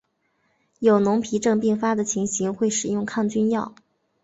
[0.79, 3.75] 有脓皮症并发的情形会使用抗菌药。